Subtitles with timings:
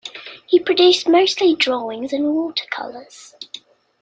[0.47, 3.35] He produced mostly drawings and watercolors.